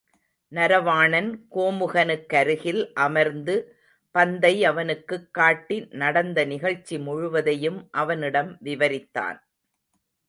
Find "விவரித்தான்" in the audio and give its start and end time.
8.63-9.39